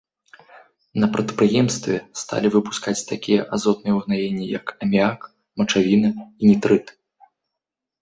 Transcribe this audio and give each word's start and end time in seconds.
На 1.03 1.09
прадпрыемстве 1.15 1.95
сталі 2.23 2.47
выпускаць 2.57 2.95
такія 3.11 3.47
азотныя 3.59 3.93
ўгнаенні, 4.01 4.45
як 4.59 4.77
аміяк, 4.89 5.19
мачавіна 5.61 6.09
і 6.27 6.39
нітрыт. 6.51 6.87